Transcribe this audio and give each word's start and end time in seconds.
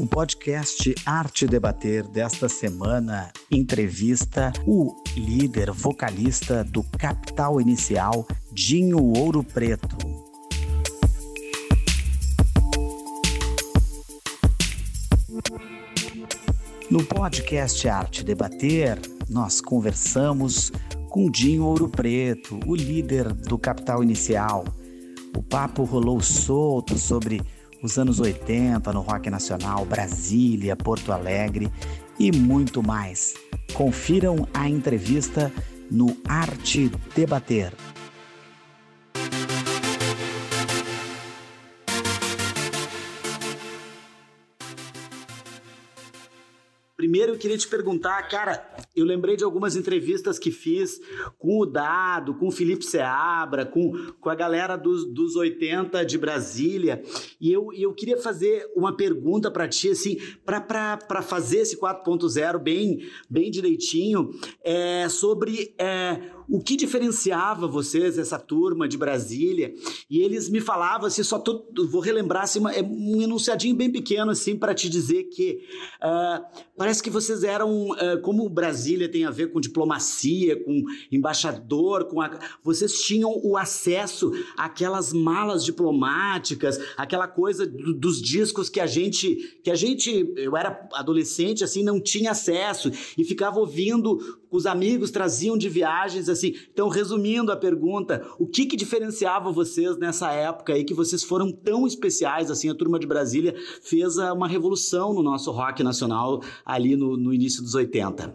O 0.00 0.06
podcast 0.06 0.94
Arte 1.04 1.46
Debater 1.46 2.08
desta 2.08 2.48
semana 2.48 3.30
entrevista 3.50 4.50
o 4.66 4.96
líder 5.14 5.70
vocalista 5.72 6.64
do 6.64 6.82
Capital 6.82 7.60
Inicial, 7.60 8.26
Dinho 8.50 8.96
Ouro 9.14 9.44
Preto. 9.44 9.98
No 16.90 17.04
podcast 17.04 17.86
Arte 17.86 18.24
Debater, 18.24 18.98
nós 19.28 19.60
conversamos 19.60 20.72
com 21.10 21.30
Dinho 21.30 21.66
Ouro 21.66 21.90
Preto, 21.90 22.58
o 22.66 22.74
líder 22.74 23.34
do 23.34 23.58
Capital 23.58 24.02
Inicial. 24.02 24.64
O 25.36 25.42
papo 25.42 25.84
rolou 25.84 26.22
solto 26.22 26.96
sobre 26.96 27.42
os 27.82 27.98
anos 27.98 28.20
80 28.20 28.92
no 28.92 29.00
rock 29.00 29.30
nacional, 29.30 29.84
Brasília, 29.84 30.76
Porto 30.76 31.12
Alegre 31.12 31.70
e 32.18 32.30
muito 32.32 32.82
mais. 32.82 33.34
Confiram 33.74 34.46
a 34.52 34.68
entrevista 34.68 35.52
no 35.90 36.16
Arte 36.26 36.90
Debater. 37.14 37.72
Primeiro 47.20 47.36
eu 47.36 47.38
queria 47.38 47.58
te 47.58 47.68
perguntar, 47.68 48.22
cara, 48.30 48.66
eu 48.96 49.04
lembrei 49.04 49.36
de 49.36 49.44
algumas 49.44 49.76
entrevistas 49.76 50.38
que 50.38 50.50
fiz 50.50 50.98
com 51.38 51.58
o 51.58 51.66
Dado, 51.66 52.32
com 52.32 52.48
o 52.48 52.50
Felipe 52.50 52.82
Seabra, 52.82 53.66
com, 53.66 53.92
com 54.18 54.30
a 54.30 54.34
galera 54.34 54.74
dos, 54.74 55.04
dos 55.04 55.36
80 55.36 56.02
de 56.02 56.16
Brasília, 56.16 57.02
e 57.38 57.52
eu, 57.52 57.74
eu 57.74 57.92
queria 57.92 58.16
fazer 58.16 58.66
uma 58.74 58.96
pergunta 58.96 59.50
para 59.50 59.68
ti, 59.68 59.90
assim, 59.90 60.16
para 60.46 61.20
fazer 61.20 61.58
esse 61.58 61.78
4.0 61.78 62.58
bem, 62.58 63.06
bem 63.28 63.50
direitinho, 63.50 64.30
é, 64.64 65.06
sobre 65.10 65.74
é, 65.78 66.22
o 66.50 66.58
que 66.60 66.74
diferenciava 66.74 67.68
vocês, 67.68 68.18
essa 68.18 68.36
turma 68.36 68.88
de 68.88 68.98
Brasília, 68.98 69.72
e 70.10 70.20
eles 70.20 70.48
me 70.48 70.60
falavam, 70.60 71.06
assim, 71.06 71.22
só 71.22 71.38
tô, 71.38 71.64
vou 71.86 72.00
relembrar, 72.00 72.42
assim, 72.42 72.58
uma, 72.58 72.72
é 72.72 72.82
um 72.82 73.22
enunciadinho 73.22 73.76
bem 73.76 73.90
pequeno, 73.90 74.32
assim, 74.32 74.56
para 74.56 74.74
te 74.74 74.88
dizer 74.88 75.24
que 75.24 75.60
uh, 76.02 76.44
parece 76.76 77.02
que 77.02 77.09
vocês 77.10 77.44
eram, 77.44 77.90
uh, 77.90 78.20
como 78.22 78.48
Brasília 78.48 79.08
tem 79.08 79.24
a 79.24 79.30
ver 79.30 79.52
com 79.52 79.60
diplomacia, 79.60 80.62
com 80.62 80.84
embaixador, 81.10 82.04
com 82.04 82.20
a, 82.20 82.38
vocês 82.62 83.02
tinham 83.02 83.40
o 83.44 83.56
acesso 83.56 84.32
àquelas 84.56 85.12
malas 85.12 85.64
diplomáticas, 85.64 86.80
aquela 86.96 87.28
coisa 87.28 87.66
do, 87.66 87.92
dos 87.94 88.20
discos 88.20 88.68
que 88.68 88.80
a 88.80 88.86
gente, 88.86 89.60
que 89.62 89.70
a 89.70 89.74
gente, 89.74 90.32
eu 90.36 90.56
era 90.56 90.88
adolescente, 90.94 91.64
assim, 91.64 91.82
não 91.82 92.00
tinha 92.00 92.30
acesso, 92.30 92.90
e 93.16 93.24
ficava 93.24 93.58
ouvindo 93.58 94.39
os 94.50 94.66
amigos 94.66 95.10
traziam 95.10 95.56
de 95.56 95.68
viagens, 95.68 96.28
assim. 96.28 96.54
Então, 96.72 96.88
resumindo 96.88 97.52
a 97.52 97.56
pergunta, 97.56 98.26
o 98.38 98.46
que 98.46 98.66
que 98.66 98.76
diferenciava 98.76 99.52
vocês 99.52 99.96
nessa 99.96 100.32
época 100.32 100.72
aí 100.72 100.84
que 100.84 100.94
vocês 100.94 101.22
foram 101.22 101.52
tão 101.52 101.86
especiais, 101.86 102.50
assim, 102.50 102.70
a 102.70 102.74
Turma 102.74 102.98
de 102.98 103.06
Brasília 103.06 103.54
fez 103.82 104.16
uma 104.16 104.48
revolução 104.48 105.12
no 105.12 105.22
nosso 105.22 105.50
rock 105.50 105.82
nacional 105.82 106.42
ali 106.64 106.96
no, 106.96 107.16
no 107.16 107.32
início 107.32 107.62
dos 107.62 107.74
80? 107.74 108.32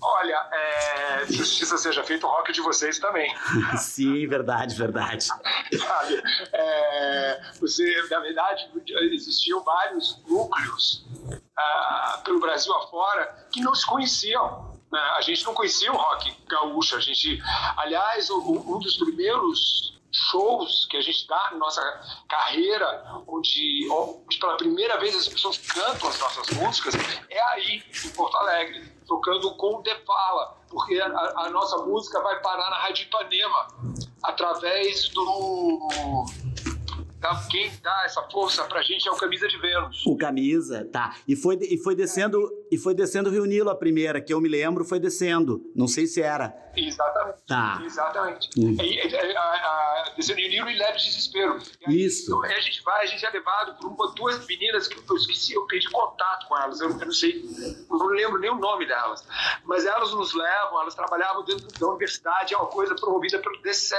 Olha, 0.00 0.36
é, 0.52 1.26
justiça 1.32 1.76
seja 1.76 2.04
feita, 2.04 2.26
o 2.26 2.30
rock 2.30 2.52
de 2.52 2.60
vocês 2.60 2.98
também. 2.98 3.32
Sim, 3.76 4.26
verdade, 4.28 4.74
verdade. 4.76 5.24
Sabe, 5.24 6.22
é, 6.52 7.40
você, 7.60 7.84
na 8.10 8.20
verdade, 8.20 8.68
existiam 9.12 9.62
vários 9.64 10.22
núcleos 10.28 11.06
ah, 11.56 12.20
pelo 12.24 12.38
Brasil 12.38 12.72
afora 12.74 13.46
que 13.50 13.60
não 13.60 13.74
se 13.74 13.86
conheciam. 13.86 14.75
Né? 14.90 14.98
A 15.16 15.20
gente 15.20 15.44
não 15.44 15.54
conhecia 15.54 15.92
o 15.92 15.96
rock 15.96 16.34
gaúcho. 16.48 16.96
A 16.96 17.00
gente, 17.00 17.42
aliás, 17.76 18.30
um 18.30 18.78
dos 18.78 18.96
primeiros 18.96 19.96
shows 20.12 20.86
que 20.88 20.96
a 20.96 21.00
gente 21.00 21.26
dá 21.28 21.50
na 21.52 21.58
nossa 21.58 21.82
carreira, 22.28 23.04
onde, 23.26 23.88
onde, 23.90 24.38
pela 24.38 24.56
primeira 24.56 24.98
vez 24.98 25.14
as 25.14 25.28
pessoas 25.28 25.58
cantam 25.58 26.08
as 26.08 26.18
nossas 26.18 26.50
músicas, 26.56 26.94
é 27.28 27.42
aí, 27.52 27.82
em 28.04 28.08
Porto 28.10 28.36
Alegre, 28.36 28.92
tocando 29.06 29.54
com 29.56 29.82
The 29.82 29.94
Fala, 30.06 30.56
porque 30.70 30.98
a, 31.00 31.06
a 31.06 31.50
nossa 31.50 31.78
música 31.84 32.20
vai 32.22 32.40
parar 32.40 32.70
na 32.70 32.78
Rádio 32.78 33.04
Ipanema, 33.04 33.68
através 34.22 35.08
do 35.10 36.26
quem 37.50 37.72
dá 37.82 38.02
essa 38.04 38.22
força 38.30 38.64
pra 38.64 38.82
gente 38.82 39.08
é 39.08 39.10
o 39.10 39.16
Camisa 39.16 39.48
de 39.48 39.58
Vênus. 39.58 40.04
O 40.06 40.16
Camisa, 40.16 40.88
tá. 40.92 41.16
E 41.26 41.34
foi, 41.34 41.58
e 41.60 41.78
foi 41.78 41.94
descendo 41.94 42.48
e 42.70 42.76
foi 42.76 42.94
descendo 42.94 43.28
o 43.28 43.32
Rio 43.32 43.44
Nilo 43.44 43.70
a 43.70 43.74
primeira, 43.74 44.20
que 44.20 44.32
eu 44.32 44.40
me 44.40 44.48
lembro, 44.48 44.84
foi 44.84 44.98
descendo. 44.98 45.62
Não 45.74 45.86
sei 45.86 46.06
se 46.06 46.20
era. 46.20 46.54
Exatamente. 46.76 47.42
Tá. 47.46 47.80
Exatamente. 47.84 48.48
Hum. 48.58 48.76
Descendo 50.16 50.38
o 50.38 50.42
Rio 50.42 50.50
Nilo 50.50 50.70
e 50.70 50.76
leve 50.76 50.98
desespero. 50.98 51.58
Aí, 51.86 52.04
Isso. 52.04 52.26
Então, 52.26 52.42
aí 52.42 52.54
a 52.54 52.60
gente 52.60 52.82
vai, 52.82 53.04
a 53.04 53.06
gente 53.06 53.24
é 53.24 53.30
levado 53.30 53.78
por 53.78 53.88
uma, 53.88 54.12
duas 54.14 54.44
meninas 54.46 54.88
que 54.88 54.98
eu 54.98 55.16
esqueci, 55.16 55.54
eu 55.54 55.66
perdi 55.66 55.88
contato 55.90 56.48
com 56.48 56.58
elas. 56.58 56.80
Eu, 56.80 56.90
eu 56.90 56.96
não 56.96 57.12
sei, 57.12 57.44
eu 57.88 57.98
não 57.98 58.06
lembro 58.08 58.40
nem 58.40 58.50
o 58.50 58.56
nome 58.56 58.86
delas. 58.86 59.24
Mas 59.64 59.86
elas 59.86 60.12
nos 60.12 60.34
levam, 60.34 60.80
elas 60.80 60.94
trabalhavam 60.94 61.44
dentro 61.44 61.66
da 61.78 61.88
universidade, 61.88 62.54
é 62.54 62.56
uma 62.56 62.66
coisa 62.66 62.94
promovida 62.94 63.38
pelo 63.38 63.60
DCE. 63.62 63.96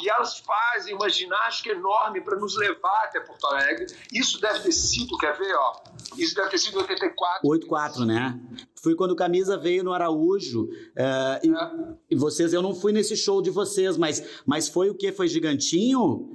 E 0.00 0.08
elas 0.08 0.38
fazem 0.38 0.94
uma 0.94 1.08
ginástica 1.08 1.70
enorme 1.70 2.20
para 2.20 2.36
nos 2.36 2.56
levar 2.56 3.04
até 3.04 3.18
Porto 3.20 3.44
Alegre. 3.46 3.86
Isso 4.12 4.40
deve 4.40 4.60
ter 4.60 4.72
sido, 4.72 5.18
quer 5.18 5.36
ver, 5.36 5.54
ó? 5.54 5.82
Isso 6.16 6.34
deve 6.36 6.50
ter 6.50 6.58
sido 6.58 6.78
84. 6.78 7.47
84, 7.50 8.04
né? 8.04 8.40
Foi 8.82 8.94
quando 8.94 9.12
o 9.12 9.16
Camisa 9.16 9.56
veio 9.56 9.84
no 9.84 9.92
Araújo. 9.92 10.64
Uh, 10.64 11.88
e, 12.08 12.14
e, 12.14 12.16
vocês, 12.16 12.52
eu 12.52 12.62
não 12.62 12.74
fui 12.74 12.92
nesse 12.92 13.16
show 13.16 13.42
de 13.42 13.50
vocês, 13.50 13.96
mas, 13.96 14.42
mas 14.46 14.68
foi 14.68 14.90
o 14.90 14.94
que? 14.94 15.12
Foi 15.12 15.28
gigantinho? 15.28 16.28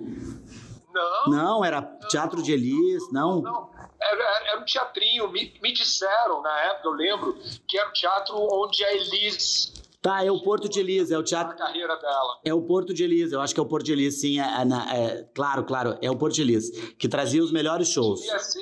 Não. 0.94 1.32
Não, 1.32 1.66
era 1.66 1.82
Teatro 2.10 2.42
de 2.42 2.52
Elis, 2.52 3.12
não? 3.12 3.42
Não, 3.42 3.70
era, 4.00 4.50
era 4.52 4.62
um 4.62 4.66
teatrinho. 4.66 5.32
Me, 5.32 5.54
me 5.62 5.74
disseram, 5.74 6.42
na 6.42 6.60
época, 6.60 6.88
eu 6.88 6.94
lembro, 6.94 7.38
que 7.68 7.78
era 7.78 7.90
um 7.90 7.94
teatro 7.94 8.36
onde 8.36 8.84
a 8.84 8.94
Elis 8.94 9.74
Tá, 10.04 10.22
é 10.22 10.30
o 10.30 10.38
Porto 10.42 10.68
de 10.68 10.82
Elisa, 10.82 11.16
é 11.16 11.18
o 11.18 11.24
teatro. 11.24 11.54
A 11.54 11.56
carreira 11.56 11.96
dela. 11.96 12.38
É 12.44 12.54
o 12.54 12.62
Porto 12.62 12.94
de 12.94 13.06
Elisa, 13.06 13.38
eu 13.38 13.42
acho 13.42 13.54
que 13.54 13.60
é 13.62 13.64
o 13.64 13.66
Porto 13.66 13.86
de 13.86 13.94
Elisa, 13.94 14.18
sim. 14.20 14.38
É, 14.38 14.44
é, 14.44 14.98
é, 14.98 15.24
claro, 15.34 15.64
claro, 15.64 15.98
é 16.02 16.12
o 16.12 16.16
Porto 16.18 16.34
de 16.34 16.42
Elisa, 16.42 16.74
que 17.00 17.08
trazia 17.08 17.42
os 17.42 17.54
melhores 17.54 17.88
shows. 17.88 18.22
E 18.22 18.32
assim, 18.32 18.60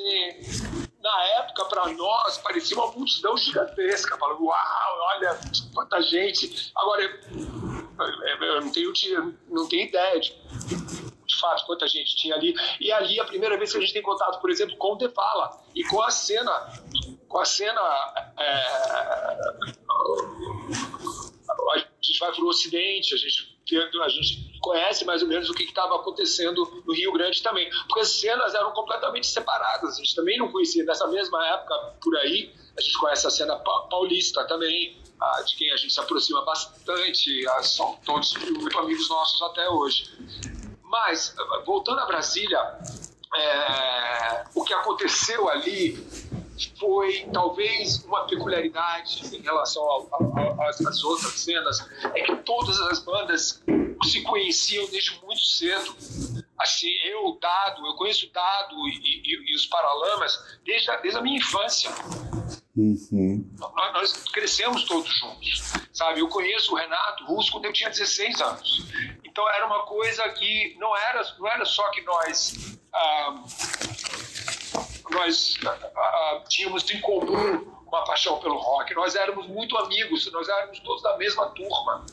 na 1.02 1.24
época, 1.40 1.66
para 1.66 1.88
nós, 1.94 2.38
parecia 2.38 2.78
uma 2.78 2.92
multidão 2.92 3.36
gigantesca. 3.38 4.18
Falando, 4.18 4.46
uau, 4.46 5.00
olha 5.16 5.38
quanta 5.74 6.02
gente. 6.02 6.72
Agora, 6.76 7.04
eu, 7.04 8.62
não, 8.62 8.72
tenho, 8.72 8.94
não 9.50 9.68
tenho 9.68 9.88
ideia 9.88 10.20
de, 10.20 10.36
de 11.26 11.40
fato 11.40 11.66
quanta 11.66 11.88
gente 11.88 12.16
tinha 12.16 12.36
ali. 12.36 12.54
E 12.80 12.92
ali, 12.92 13.20
a 13.20 13.26
primeira 13.26 13.58
vez 13.58 13.72
que 13.72 13.78
a 13.78 13.82
gente 13.82 13.94
tem 13.94 14.02
contato, 14.02 14.40
por 14.40 14.50
exemplo, 14.50 14.78
com 14.78 14.94
o 14.94 14.98
The 14.98 15.10
Fala 15.10 15.64
e 15.76 15.84
com 15.86 16.02
a 16.02 16.12
cena. 16.12 16.52
Com 17.28 17.40
a 17.40 17.46
cena. 17.46 17.82
É, 18.38 18.54
a 21.74 21.78
gente 22.02 22.20
vai 22.20 22.32
para 22.32 22.44
o 22.44 22.48
Ocidente, 22.48 23.14
a 23.14 23.18
gente, 23.18 23.58
a 24.02 24.10
gente 24.10 24.51
conhece 24.62 25.04
mais 25.04 25.22
ou 25.22 25.28
menos 25.28 25.50
o 25.50 25.54
que 25.54 25.64
estava 25.64 25.96
acontecendo 25.96 26.84
no 26.86 26.94
Rio 26.94 27.12
Grande 27.12 27.42
também. 27.42 27.70
Porque 27.88 28.02
as 28.02 28.10
cenas 28.20 28.54
eram 28.54 28.72
completamente 28.72 29.28
separadas, 29.28 29.96
a 29.96 29.98
gente 29.98 30.16
também 30.16 30.38
não 30.38 30.52
conhecia. 30.52 30.86
Nessa 30.86 31.08
mesma 31.08 31.46
época, 31.48 31.76
por 32.02 32.16
aí, 32.18 32.54
a 32.78 32.82
gente 32.82 32.98
conhece 33.00 33.28
a 33.28 33.30
cena 33.30 33.56
paulista 33.58 34.46
também, 34.46 35.02
de 35.46 35.56
quem 35.56 35.72
a 35.72 35.78
gente 35.78 35.94
se 35.94 36.00
aproxima 36.00 36.44
bastante, 36.46 37.44
são 37.64 38.00
todos 38.06 38.34
muito 38.36 38.80
amigos 38.80 39.10
nossos 39.10 39.42
até 39.42 39.70
hoje. 39.70 40.10
Mas, 40.84 41.36
voltando 41.66 42.00
a 42.00 42.06
Brasília, 42.06 42.60
é, 43.36 44.44
o 44.54 44.64
que 44.64 44.74
aconteceu 44.74 45.50
ali 45.50 45.96
foi 46.80 47.28
talvez 47.34 48.04
uma 48.04 48.26
peculiaridade 48.26 49.36
em 49.36 49.42
relação 49.42 49.84
às 50.68 51.04
outras 51.04 51.40
cenas, 51.40 51.88
é 52.14 52.22
que 52.22 52.36
todas 52.38 52.80
as 52.82 53.00
bandas 53.00 53.64
se 54.04 54.22
conheciam 54.22 54.88
desde 54.90 55.20
muito 55.22 55.44
cedo. 55.44 55.96
Assim, 56.58 56.92
eu, 57.06 57.38
Dado, 57.42 57.86
eu 57.86 57.96
conheço 57.96 58.32
Dado 58.32 58.88
e, 58.88 59.22
e, 59.24 59.52
e 59.52 59.56
os 59.56 59.66
Paralamas 59.66 60.60
desde 60.64 60.92
a, 60.92 60.98
desde 60.98 61.20
a 61.20 61.22
minha 61.22 61.38
infância. 61.38 61.90
Uhum. 62.76 63.50
Nós, 63.60 63.94
nós, 63.94 64.24
crescemos 64.32 64.86
todos 64.86 65.14
juntos, 65.18 65.74
sabe? 65.92 66.22
Eu 66.22 66.30
conheço 66.30 66.72
o 66.72 66.76
Renato 66.76 67.26
Russo 67.26 67.52
quando 67.52 67.66
eu 67.66 67.74
tinha 67.74 67.90
16 67.90 68.42
anos. 68.42 68.86
Então 69.26 69.48
era 69.50 69.66
uma 69.66 69.86
coisa 69.86 70.28
que 70.30 70.76
não 70.80 70.96
era, 70.96 71.36
não 71.38 71.48
era 71.48 71.66
só 71.66 71.90
que 71.92 72.02
nós 72.02 72.78
ah, 72.94 73.44
nós 75.12 75.56
uh, 75.64 76.50
tínhamos 76.50 76.90
em 76.90 77.00
comum 77.02 77.82
uma 77.88 78.06
paixão 78.06 78.40
pelo 78.40 78.58
rock, 78.58 78.94
nós 78.96 79.16
éramos 79.16 79.48
muito 79.48 79.78
amigos, 79.78 80.32
nós 80.32 80.48
éramos 80.48 80.80
todos 80.80 81.04
da 81.04 81.18
mesma 81.18 81.48
turma. 81.48 82.06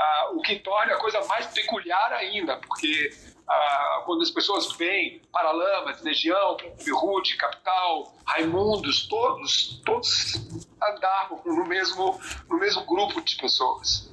Ah, 0.00 0.30
o 0.32 0.40
que 0.40 0.58
torna 0.60 0.94
a 0.94 0.98
coisa 0.98 1.22
mais 1.26 1.46
peculiar 1.48 2.12
ainda, 2.14 2.56
porque 2.56 3.10
ah, 3.46 4.02
quando 4.06 4.22
as 4.22 4.30
pessoas 4.30 4.72
veem 4.76 5.20
Paralamas, 5.30 6.00
Legião, 6.02 6.56
Beirute, 6.82 7.36
Capital, 7.36 8.14
Raimundos, 8.24 9.06
todos, 9.08 9.82
todos 9.84 10.34
andavam 10.82 11.42
no 11.44 11.66
mesmo, 11.66 12.18
no 12.48 12.58
mesmo 12.58 12.84
grupo 12.86 13.20
de 13.20 13.36
pessoas. 13.36 14.10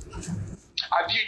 Havia, 0.92 1.28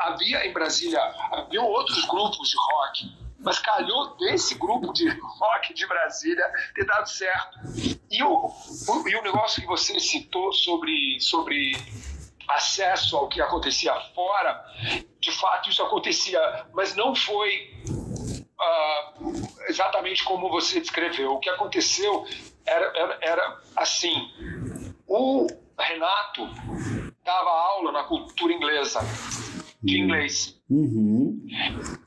havia 0.00 0.46
em 0.46 0.52
Brasília 0.52 1.00
havia 1.32 1.62
outros 1.62 2.04
grupos 2.06 2.48
de 2.48 2.56
rock, 2.56 3.16
mas 3.40 3.58
calhou 3.58 4.16
desse 4.16 4.54
grupo 4.54 4.92
de 4.92 5.08
rock 5.08 5.74
de 5.74 5.86
Brasília 5.86 6.44
ter 6.74 6.86
dado 6.86 7.08
certo. 7.08 7.58
E 8.10 8.22
o, 8.22 8.46
o, 8.46 9.08
e 9.08 9.16
o 9.16 9.22
negócio 9.22 9.60
que 9.60 9.66
você 9.66 9.98
citou 10.00 10.52
sobre, 10.52 11.18
sobre 11.20 11.72
acesso 12.48 13.16
ao 13.16 13.28
que 13.28 13.40
acontecia 13.40 13.94
fora, 14.14 14.64
de 15.20 15.30
fato 15.32 15.70
isso 15.70 15.82
acontecia, 15.82 16.66
mas 16.72 16.94
não 16.94 17.14
foi 17.14 17.70
uh, 18.60 19.68
exatamente 19.68 20.24
como 20.24 20.48
você 20.48 20.80
descreveu. 20.80 21.32
O 21.32 21.40
que 21.40 21.48
aconteceu 21.48 22.26
era, 22.66 22.92
era, 22.96 23.18
era 23.22 23.60
assim: 23.76 24.14
o 25.06 25.46
Renato 25.78 26.48
dava 27.24 27.50
aula 27.50 27.92
na 27.92 28.04
cultura 28.04 28.52
inglesa, 28.52 29.00
de 29.82 29.96
uhum. 29.96 30.04
inglês. 30.04 30.60
Uhum. 30.70 31.46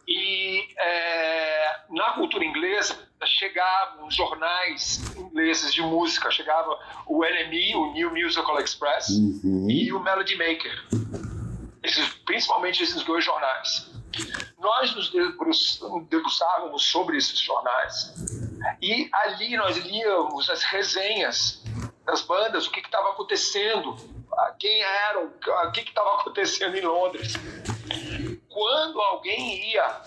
E 0.08 0.68
é, 0.80 1.57
na 1.98 2.12
cultura 2.12 2.46
inglesa 2.46 2.96
chegavam 3.26 4.10
jornais 4.12 5.02
ingleses 5.18 5.74
de 5.74 5.82
música, 5.82 6.30
chegava 6.30 6.80
o 7.08 7.26
NME, 7.26 7.76
o 7.76 7.92
New 7.92 8.12
Musical 8.12 8.62
Express, 8.62 9.10
uhum. 9.10 9.68
e 9.70 9.92
o 9.92 10.00
Melody 10.00 10.36
Maker. 10.38 10.86
Esses, 11.84 12.08
principalmente 12.26 12.84
esses 12.84 13.04
dois 13.04 13.26
jornais. 13.26 13.92
Nós 14.60 14.96
nos 14.96 15.12
debruçávamos 16.10 16.84
sobre 16.86 17.18
esses 17.18 17.40
jornais 17.40 18.14
e 18.82 19.10
ali 19.14 19.58
nós 19.58 19.78
líamos 19.78 20.50
as 20.50 20.64
resenhas 20.64 21.64
das 22.06 22.22
bandas, 22.22 22.68
o 22.68 22.72
que 22.72 22.80
estava 22.80 23.12
acontecendo, 23.12 23.96
quem 24.60 24.82
eram, 24.82 25.26
o 25.26 25.72
que 25.72 25.82
estava 25.82 26.22
acontecendo 26.22 26.78
em 26.78 26.82
Londres. 26.82 27.34
Quando 28.50 29.00
alguém 29.02 29.72
ia, 29.72 30.02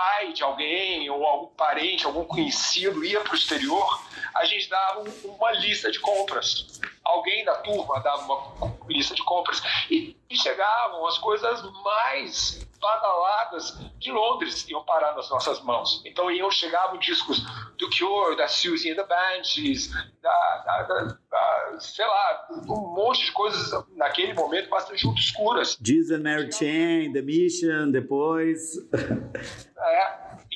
pai 0.00 0.32
de 0.32 0.42
alguém, 0.42 1.10
ou 1.10 1.24
algum 1.26 1.54
parente, 1.54 2.06
algum 2.06 2.24
conhecido 2.24 3.04
ia 3.04 3.20
para 3.20 3.32
o 3.32 3.36
exterior, 3.36 4.02
a 4.34 4.44
gente 4.46 4.68
dava 4.70 5.04
uma 5.24 5.52
lista 5.52 5.90
de 5.90 6.00
compras. 6.00 6.80
Alguém 7.04 7.44
da 7.44 7.56
turma 7.56 8.00
dava 8.00 8.22
uma 8.22 8.78
lista 8.88 9.14
de 9.14 9.22
compras. 9.22 9.62
E, 9.90 10.16
chegavam 10.32 11.06
as 11.06 11.18
coisas 11.18 11.60
mais 11.82 12.66
badaladas 12.80 13.76
de 13.98 14.12
Londres 14.12 14.66
iam 14.68 14.82
parar 14.84 15.14
nas 15.14 15.28
nossas 15.28 15.60
mãos. 15.60 16.02
Então 16.06 16.30
iam 16.30 16.50
chegavam 16.50 16.98
discos 16.98 17.44
do 17.76 17.90
Cure, 17.90 18.36
da 18.36 18.46
Susie 18.46 18.92
and 18.92 18.94
the 18.94 19.04
Banshees, 19.04 19.90
da, 20.22 20.62
da, 20.64 20.82
da, 20.84 21.18
da, 21.30 21.80
sei 21.80 22.06
lá, 22.06 22.46
um 22.68 22.94
monte 22.94 23.26
de 23.26 23.32
coisas 23.32 23.70
naquele 23.96 24.32
momento 24.32 24.70
bastante 24.70 25.06
obscuras. 25.06 25.76
Jesus 25.82 26.12
and 26.12 26.22
Mary 26.22 26.50
Chain, 26.50 27.12
The 27.12 27.22
Mission, 27.22 27.90
depois. 27.90 28.76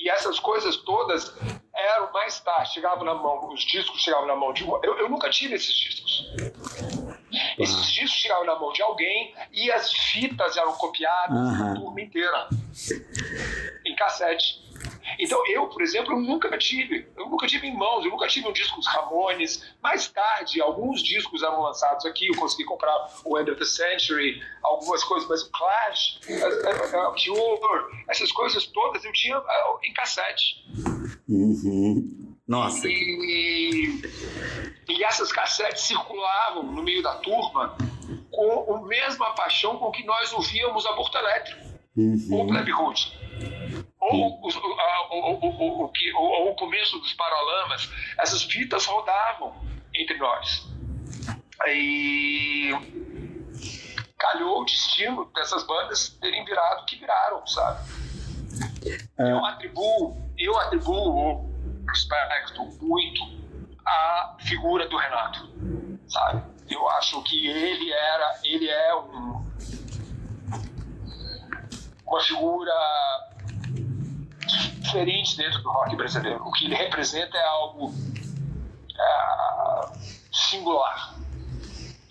É, 0.05 0.07
e 0.07 0.09
essas 0.09 0.39
coisas 0.39 0.77
todas 0.77 1.35
eram 1.75 2.13
mais 2.13 2.39
tarde, 2.41 2.75
chegavam 2.75 3.05
na 3.05 3.15
mão, 3.15 3.49
os 3.53 3.63
discos 3.63 4.01
chegavam 4.01 4.27
na 4.27 4.37
mão 4.37 4.53
de 4.53 4.63
uma. 4.63 4.79
Eu, 4.83 4.99
eu 4.99 5.09
nunca 5.09 5.31
tive 5.31 5.55
esses 5.55 5.75
discos. 5.75 6.27
Esses 7.59 7.93
discos 7.93 8.21
chegavam 8.21 8.45
na 8.45 8.59
mão 8.59 8.73
de 8.73 8.83
alguém 8.83 9.35
e 9.53 9.71
as 9.71 9.93
fitas 9.93 10.57
eram 10.57 10.73
copiadas 10.75 11.37
uhum. 11.37 11.73
a 11.73 11.75
turma 11.75 12.01
inteira 12.01 12.49
em 13.85 13.95
cassete. 13.97 14.65
Então 15.19 15.43
eu, 15.49 15.69
por 15.69 15.83
exemplo, 15.83 16.19
nunca 16.19 16.57
tive, 16.59 17.07
eu 17.17 17.29
nunca 17.29 17.47
tive 17.47 17.67
em 17.67 17.77
mãos, 17.77 18.05
eu 18.05 18.11
nunca 18.11 18.27
tive 18.27 18.49
um 18.49 18.53
disco 18.53 18.77
dos 18.77 18.87
Ramones. 18.87 19.75
Mais 19.83 20.09
tarde, 20.09 20.61
alguns 20.61 21.03
discos 21.03 21.43
eram 21.43 21.61
lançados 21.61 22.05
aqui, 22.07 22.29
eu 22.29 22.37
consegui 22.37 22.65
comprar 22.65 23.09
o 23.25 23.39
End 23.39 23.51
of 23.51 23.59
the 23.59 23.67
Century, 23.67 24.43
algumas 24.63 25.05
coisas, 25.05 25.29
mas 25.29 25.43
o 25.43 25.51
Clash, 25.51 26.21
o 26.27 27.13
Cure, 27.13 28.04
essas 28.15 28.31
coisas 28.31 28.67
todas 28.67 29.05
eu 29.05 29.13
tinha 29.13 29.43
em 29.83 29.93
cassete. 29.93 30.65
Uhum. 31.29 32.37
Nossa. 32.47 32.87
E, 32.87 34.03
e 34.89 35.05
essas 35.05 35.33
cassetes 35.33 35.83
circulavam 35.83 36.63
no 36.63 36.83
meio 36.83 37.03
da 37.03 37.17
turma 37.17 37.77
com 38.31 38.75
a 38.75 38.87
mesma 38.87 39.35
paixão 39.35 39.79
com 39.79 39.91
que 39.91 40.05
nós 40.05 40.33
ouvíamos 40.33 40.87
Aborto 40.87 41.17
Elétrico, 41.17 41.65
uhum. 41.97 42.29
ou 42.33 42.47
Plebe 42.47 42.73
Hood, 42.73 43.19
ou, 44.01 44.41
o, 44.43 44.49
o, 44.49 45.47
o, 45.47 45.91
o, 46.17 46.51
o 46.51 46.55
começo 46.55 46.99
dos 46.99 47.13
Paralamas. 47.15 47.91
Essas 48.19 48.43
fitas 48.43 48.85
rodavam 48.85 49.55
entre 49.95 50.17
nós. 50.19 50.69
E 51.67 52.71
calhou 54.25 54.63
o 54.63 54.65
destino 54.65 55.31
dessas 55.35 55.67
bandas 55.67 56.09
terem 56.21 56.45
virado 56.45 56.83
o 56.83 56.87
que 56.87 56.97
viraram, 56.97 57.47
sabe? 57.47 57.79
É. 59.19 59.33
Eu 59.33 59.45
atribuo, 59.45 60.17
eu 60.39 60.59
atribuo 60.61 61.53
respecto 61.87 62.65
muito 62.81 63.23
a 63.85 64.37
figura 64.41 64.89
do 64.89 64.97
Renato, 64.97 65.51
sabe? 66.09 66.43
Eu 66.71 66.89
acho 66.91 67.23
que 67.25 67.47
ele 67.47 67.93
era, 67.93 68.41
ele 68.45 68.69
é 68.71 68.95
um, 68.97 69.45
uma 72.07 72.21
figura 72.23 72.73
diferente 74.79 75.37
dentro 75.37 75.63
do 75.63 75.71
rock 75.71 75.95
brasileiro. 75.97 76.43
O 76.47 76.53
que 76.53 76.65
ele 76.65 76.75
representa 76.75 77.37
é 77.37 77.45
algo 77.45 77.93
é, 78.99 79.93
singular 80.33 81.15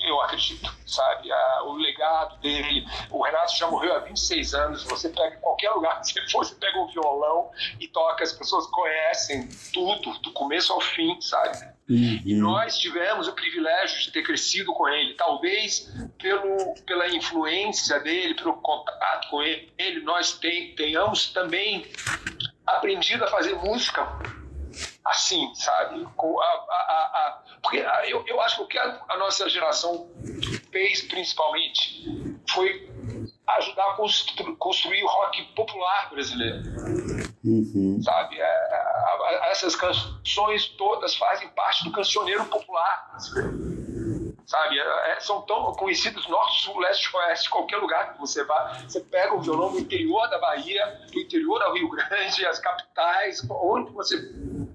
eu 0.03 0.21
acredito, 0.21 0.71
sabe? 0.85 1.31
Ah, 1.31 1.63
o 1.65 1.73
legado 1.73 2.38
dele. 2.39 2.85
O 3.09 3.23
Renato 3.23 3.55
já 3.55 3.67
morreu 3.67 3.95
há 3.95 4.00
26 4.00 4.53
anos. 4.53 4.83
Você 4.83 5.09
pega 5.09 5.35
em 5.35 5.39
qualquer 5.39 5.71
lugar 5.71 6.00
que 6.01 6.07
você 6.07 6.29
for, 6.29 6.45
você 6.45 6.55
pega 6.55 6.77
um 6.79 6.88
violão 6.88 7.50
e 7.79 7.88
toca, 7.88 8.23
as 8.23 8.33
pessoas 8.33 8.67
conhecem 8.67 9.47
tudo, 9.73 10.17
do 10.19 10.31
começo 10.33 10.73
ao 10.73 10.81
fim, 10.81 11.19
sabe? 11.21 11.73
Uhum. 11.89 12.21
E 12.25 12.35
nós 12.35 12.77
tivemos 12.77 13.27
o 13.27 13.33
privilégio 13.33 14.00
de 14.01 14.11
ter 14.11 14.23
crescido 14.23 14.73
com 14.73 14.88
ele. 14.88 15.13
Talvez 15.15 15.91
pelo, 16.17 16.75
pela 16.85 17.07
influência 17.07 17.99
dele, 17.99 18.35
pelo 18.35 18.53
contato 18.57 19.29
com 19.29 19.41
ele, 19.41 19.71
ele 19.77 20.01
nós 20.01 20.33
tem, 20.33 20.75
tenhamos 20.75 21.27
também 21.33 21.85
aprendido 22.66 23.25
a 23.25 23.28
fazer 23.28 23.56
música 23.56 24.07
assim, 25.06 25.54
sabe? 25.56 26.06
Com 26.16 26.40
a, 26.40 26.45
a, 26.45 26.48
a, 26.48 27.44
porque 27.62 27.78
eu, 28.07 28.24
eu 28.28 28.42
acho 28.42 28.57
que 28.57 28.62
o 28.64 28.68
que 28.68 28.78
a, 28.78 29.18
nossa 29.18 29.50
geração 29.50 30.10
fez 30.72 31.02
principalmente 31.04 32.40
foi 32.50 32.90
ajudar 33.48 33.92
a 33.92 33.94
constru, 33.95 34.56
construir 34.57 35.04
o 35.04 35.07
rock 35.07 35.44
popular 35.54 36.10
brasileiro. 36.10 36.62
Uhum. 37.44 38.02
Sabe? 38.02 38.40
É, 38.40 38.44
é 38.44 39.52
essas 39.52 39.76
canções 39.76 40.68
todas 40.78 41.16
fazem 41.16 41.50
parte 41.50 41.83
do 41.83 41.92
cancioneiro 41.92 42.45
popular 42.45 43.10
brasileiro 43.12 43.72
sabe? 44.45 44.80
É, 44.80 45.12
é, 45.12 45.19
são 45.19 45.42
tão 45.42 45.73
conhecidos 45.73 46.28
norte, 46.28 46.64
sul, 46.64 46.80
leste, 46.80 47.16
oeste, 47.16 47.50
qualquer 47.50 47.78
lugar 47.78 48.14
que 48.14 48.19
você 48.19 48.44
vá, 48.44 48.81
você 48.88 49.00
pega 49.00 49.33
o 49.33 49.42
violão 49.42 49.71
do 49.71 49.80
interior 49.80 50.30
da 50.30 50.40
Bahia, 50.40 51.02
do 51.12 51.19
interior 51.19 51.59
do 51.59 51.73
Rio 51.73 51.90
Grande, 51.90 52.45
as 52.45 52.59
capitais, 52.59 53.45
onde 53.50 53.92
você 53.92 54.18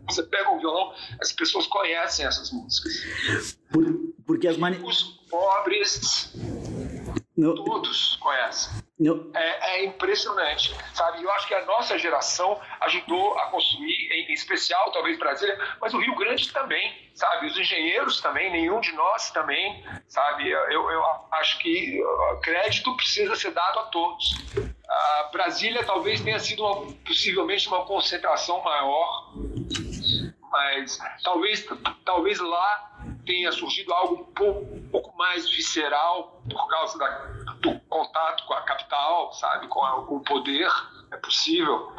você 0.09 0.23
pega 0.23 0.51
um 0.51 0.59
violão, 0.59 0.95
as 1.21 1.33
pessoas 1.33 1.67
conhecem 1.67 2.25
essas 2.25 2.51
músicas. 2.51 2.95
Por, 3.71 3.85
porque 4.27 4.49
as 4.49 4.57
mani... 4.57 4.79
Os 4.83 5.03
pobres 5.29 6.33
no... 7.39 7.55
todos 7.55 8.17
conhecem. 8.17 8.83
É, 9.35 9.77
é, 9.77 9.85
impressionante, 9.85 10.75
sabe? 10.93 11.23
Eu 11.23 11.31
acho 11.33 11.47
que 11.47 11.55
a 11.55 11.65
nossa 11.65 11.97
geração 11.97 12.61
ajudou 12.81 13.39
a 13.39 13.47
construir, 13.47 14.11
em 14.13 14.33
especial 14.33 14.91
talvez 14.91 15.19
Brasília, 15.19 15.57
mas 15.81 15.95
o 15.95 15.99
Rio 15.99 16.17
Grande 16.17 16.53
também 16.53 17.09
sabe? 17.19 17.49
Os 17.49 17.59
engenheiros 17.59 18.21
também, 18.21 18.51
nenhum 18.51 18.81
de 18.81 18.93
nós 18.93 19.31
também, 19.33 19.85
sabe? 20.07 20.49
Eu, 20.49 20.89
eu 20.91 21.03
acho 21.33 21.59
que 21.59 22.01
crédito 22.43 22.97
precisa 22.97 23.35
ser 23.35 23.51
dado 23.51 23.81
a 23.81 23.83
todos. 23.85 24.37
A 24.89 25.29
Brasília 25.33 25.85
talvez 25.85 26.21
tenha 26.21 26.39
sido 26.39 26.65
uma, 26.65 26.93
possivelmente 27.05 27.67
uma 27.67 27.85
concentração 27.85 28.63
maior, 28.63 29.35
mas 30.51 30.99
talvez, 31.25 31.67
talvez 32.05 32.39
lá 32.39 33.01
tenha 33.27 33.51
surgido 33.51 33.93
algo 33.93 34.23
um 34.23 34.33
pouco 34.33 34.98
mais 35.19 35.51
visceral 35.51 36.41
por 36.49 36.69
causa 36.69 36.97
da, 36.97 37.09
do 37.61 37.79
contato 37.81 38.47
com 38.47 38.55
a 38.55 38.63
capital, 38.63 39.33
sabe? 39.33 39.67
Com, 39.67 39.85
a, 39.85 40.07
com 40.07 40.17
o 40.17 40.21
poder, 40.23 40.71
é 41.11 41.17
possível. 41.17 41.93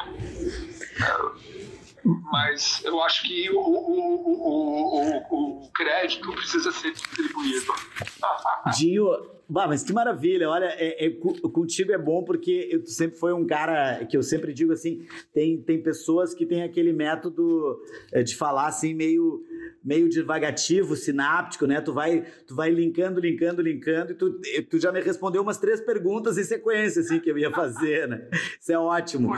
É, 0.98 2.10
mas 2.32 2.82
eu 2.82 3.00
acho 3.02 3.22
que 3.24 3.50
o, 3.50 3.60
o, 3.60 5.22
o, 5.30 5.64
o, 5.64 5.70
crédito 5.72 6.32
precisa 6.32 6.72
ser 6.72 6.92
distribuído. 6.92 7.72
Dinho, 8.76 9.06
Bah, 9.50 9.66
mas 9.66 9.82
que 9.82 9.92
maravilha, 9.92 10.48
olha, 10.48 10.66
é, 10.78 11.06
é, 11.06 11.10
contigo 11.10 11.90
é 11.90 11.98
bom 11.98 12.22
porque 12.22 12.68
eu 12.70 12.86
sempre 12.86 13.18
foi 13.18 13.32
um 13.32 13.44
cara 13.44 14.04
que 14.06 14.16
eu 14.16 14.22
sempre 14.22 14.54
digo 14.54 14.72
assim, 14.72 15.04
tem, 15.34 15.60
tem 15.60 15.82
pessoas 15.82 16.32
que 16.32 16.46
têm 16.46 16.62
aquele 16.62 16.92
método 16.92 17.82
é, 18.12 18.22
de 18.22 18.36
falar 18.36 18.68
assim 18.68 18.94
meio 18.94 19.42
meio 19.82 20.08
divagativo, 20.08 20.94
sináptico, 20.94 21.66
né? 21.66 21.80
Tu 21.80 21.92
vai, 21.92 22.24
tu 22.46 22.54
vai 22.54 22.70
linkando, 22.70 23.20
linkando, 23.20 23.62
linkando, 23.62 24.12
e 24.12 24.14
tu, 24.14 24.40
tu 24.68 24.78
já 24.78 24.92
me 24.92 25.00
respondeu 25.00 25.42
umas 25.42 25.58
três 25.58 25.80
perguntas 25.80 26.36
em 26.36 26.44
sequência, 26.44 27.00
assim, 27.00 27.18
que 27.18 27.30
eu 27.30 27.38
ia 27.38 27.50
fazer, 27.50 28.06
né? 28.06 28.28
Isso 28.60 28.72
é 28.72 28.78
ótimo. 28.78 29.32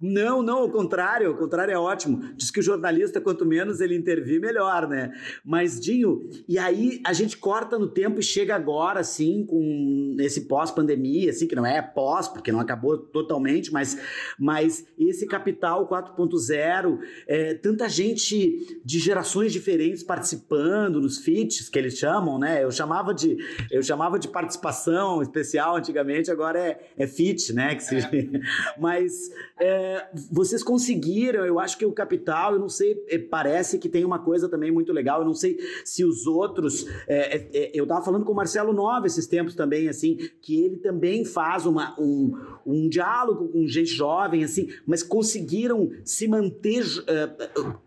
Não, 0.00 0.42
não, 0.42 0.58
ao 0.58 0.70
contrário, 0.70 1.28
ao 1.28 1.36
contrário 1.36 1.72
é 1.72 1.78
ótimo. 1.78 2.20
Diz 2.36 2.50
que 2.50 2.60
o 2.60 2.62
jornalista, 2.62 3.20
quanto 3.20 3.46
menos 3.46 3.80
ele 3.80 3.96
intervir, 3.96 4.40
melhor, 4.40 4.88
né? 4.88 5.12
Mas, 5.44 5.80
Dinho, 5.80 6.28
e 6.48 6.58
aí 6.58 7.00
a 7.04 7.12
gente 7.12 7.36
corta 7.36 7.78
no 7.78 7.88
tempo 7.88 8.20
e 8.20 8.22
chega 8.22 8.54
agora, 8.54 9.00
assim, 9.00 9.44
com 9.46 10.16
esse 10.20 10.42
pós-pandemia, 10.42 11.30
assim, 11.30 11.46
que 11.46 11.56
não 11.56 11.66
é 11.66 11.80
pós, 11.80 12.28
porque 12.28 12.52
não 12.52 12.60
acabou 12.60 12.98
totalmente, 12.98 13.72
mas, 13.72 13.98
mas 14.38 14.84
esse 14.98 15.26
capital 15.26 15.88
4.0, 15.88 16.98
é, 17.26 17.54
tanta 17.54 17.88
gente 17.88 18.80
de 18.84 18.98
gerações 18.98 19.41
diferentes 19.50 20.02
participando 20.02 21.00
nos 21.00 21.18
feats 21.18 21.70
que 21.70 21.78
eles 21.78 21.96
chamam, 21.96 22.38
né? 22.38 22.62
Eu 22.62 22.70
chamava 22.70 23.14
de, 23.14 23.36
eu 23.70 23.82
chamava 23.82 24.18
de 24.18 24.28
participação 24.28 25.22
especial 25.22 25.76
antigamente, 25.76 26.30
agora 26.30 26.58
é, 26.58 26.90
é 26.98 27.06
feat, 27.06 27.52
né? 27.52 27.74
Que 27.74 27.82
se... 27.82 27.96
É. 27.96 28.10
Mas 28.78 29.30
é, 29.58 30.06
vocês 30.30 30.62
conseguiram, 30.62 31.44
eu 31.46 31.58
acho 31.58 31.78
que 31.78 31.86
o 31.86 31.92
Capital, 31.92 32.54
eu 32.54 32.58
não 32.58 32.68
sei, 32.68 33.02
é, 33.08 33.18
parece 33.18 33.78
que 33.78 33.88
tem 33.88 34.04
uma 34.04 34.18
coisa 34.18 34.48
também 34.48 34.70
muito 34.70 34.92
legal, 34.92 35.20
eu 35.20 35.26
não 35.26 35.34
sei 35.34 35.58
se 35.84 36.04
os 36.04 36.26
outros, 36.26 36.86
é, 37.08 37.36
é, 37.36 37.48
é 37.52 37.70
eu 37.74 37.86
tava 37.86 38.04
falando 38.04 38.24
com 38.24 38.32
o 38.32 38.36
Marcelo 38.36 38.72
Nova 38.72 39.06
esses 39.06 39.26
tempos 39.26 39.54
também, 39.54 39.88
assim, 39.88 40.18
que 40.40 40.62
ele 40.62 40.76
também 40.76 41.24
faz 41.24 41.64
uma, 41.64 41.98
um, 41.98 42.36
um 42.66 42.88
diálogo 42.88 43.48
com 43.48 43.66
gente 43.66 43.90
jovem, 43.90 44.44
assim, 44.44 44.68
mas 44.86 45.02
conseguiram 45.02 45.90
se 46.04 46.28
manter 46.28 46.84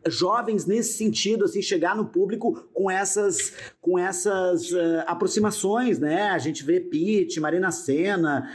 jovens 0.08 0.66
nesse 0.66 0.94
sentido, 0.94 1.45
assim, 1.46 1.62
chegar 1.62 1.96
no 1.96 2.06
público 2.06 2.68
com 2.74 2.90
essas, 2.90 3.54
com 3.82 3.98
essas 3.98 4.72
uh, 4.72 5.04
aproximações, 5.06 6.00
né? 6.00 6.30
A 6.30 6.38
gente 6.38 6.64
vê 6.64 6.80
Pete, 6.80 7.40
Marina 7.40 7.72
Senna, 7.72 8.50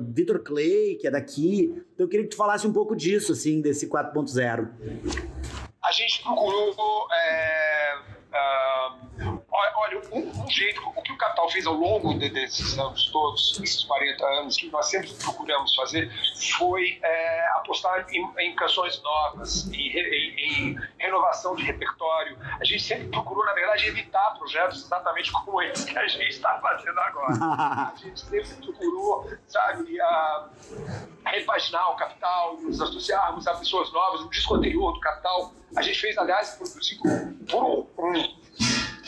Vitor 0.00 0.40
Clay, 0.40 0.96
que 1.00 1.06
é 1.06 1.10
daqui. 1.10 1.72
Então 1.94 2.06
eu 2.06 2.08
queria 2.08 2.24
que 2.24 2.30
tu 2.30 2.36
falasse 2.36 2.66
um 2.66 2.72
pouco 2.72 2.94
disso, 2.96 3.32
assim, 3.32 3.60
desse 3.60 3.88
4.0. 3.88 4.68
A 5.84 5.92
gente 5.92 6.22
procurou 6.22 7.06
é, 7.12 7.98
uh, 8.32 8.81
olha, 9.52 10.00
um, 10.12 10.44
um, 10.44 10.50
jeito, 10.50 10.80
o 10.86 11.02
que 11.02 11.12
o 11.12 11.16
Capital 11.18 11.50
fez 11.50 11.66
ao 11.66 11.74
longo 11.74 12.18
de, 12.18 12.30
desses 12.30 12.78
anos 12.78 13.06
todos, 13.10 13.60
esses 13.62 13.84
40 13.84 14.24
anos, 14.24 14.56
que 14.56 14.68
nós 14.70 14.86
sempre 14.86 15.12
procuramos 15.14 15.74
fazer, 15.74 16.10
foi 16.56 16.98
é, 17.02 17.48
apostar 17.56 18.06
em, 18.10 18.26
em, 18.38 18.54
canções 18.54 19.00
novas, 19.02 19.68
em, 19.68 19.76
em, 19.76 20.70
em, 20.72 20.78
renovação 20.98 21.54
de 21.54 21.64
repertório. 21.64 22.38
A 22.58 22.64
gente 22.64 22.82
sempre 22.82 23.08
procurou, 23.08 23.44
na 23.44 23.52
verdade, 23.52 23.86
evitar 23.88 24.34
projetos 24.38 24.84
exatamente 24.84 25.30
como 25.32 25.60
esse 25.62 25.86
que 25.86 25.98
a 25.98 26.06
gente 26.06 26.28
está 26.28 26.58
fazendo 26.58 26.98
agora. 26.98 27.34
a 27.92 27.94
gente 27.96 28.20
sempre 28.20 28.54
procurou, 28.54 29.30
sabe, 29.48 30.00
a, 30.00 30.48
repaginar 31.26 31.90
o 31.90 31.96
Capital, 31.96 32.56
nos 32.56 32.80
associarmos 32.80 33.46
a 33.46 33.54
pessoas 33.54 33.92
novas. 33.92 34.22
No 34.22 34.30
disco 34.30 34.54
anterior 34.54 34.92
do 34.92 35.00
Capital, 35.00 35.52
a 35.76 35.82
gente 35.82 36.00
fez, 36.00 36.16
aliás, 36.16 36.54
produzido 36.54 37.02
por 37.50 37.86
um 37.98 38.41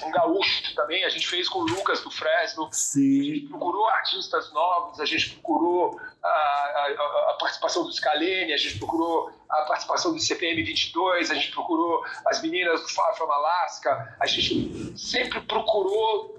um 0.02 0.10
gaúcho 0.10 0.74
também, 0.74 1.04
a 1.04 1.08
gente 1.08 1.26
fez 1.26 1.48
com 1.48 1.60
o 1.60 1.62
Lucas 1.62 2.00
do 2.00 2.10
Fresno. 2.10 2.68
Sim. 2.72 3.20
A 3.20 3.24
gente 3.24 3.48
procurou 3.48 3.88
artistas 3.88 4.52
novos, 4.52 5.00
a 5.00 5.04
gente 5.04 5.30
procurou 5.30 6.00
a, 6.22 6.28
a, 6.28 7.30
a 7.30 7.36
participação 7.38 7.84
do 7.84 7.92
Scalene, 7.92 8.52
a 8.52 8.56
gente 8.56 8.78
procurou 8.78 9.30
a 9.48 9.62
participação 9.62 10.12
do 10.12 10.20
CPM 10.20 10.62
22, 10.62 11.30
a 11.30 11.34
gente 11.34 11.52
procurou 11.52 12.04
as 12.26 12.42
meninas 12.42 12.80
do 12.82 12.88
Far 12.88 13.14
From 13.16 13.30
Alaska, 13.30 14.16
a 14.20 14.26
gente 14.26 14.98
sempre 14.98 15.40
procurou 15.42 16.34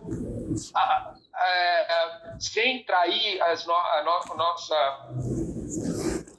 a, 0.73 1.13
sem 2.39 2.83
trair 2.83 3.41
as 3.41 3.65
no, 3.65 3.73
no, 3.73 4.33
a 4.33 4.35
nossa 4.35 5.07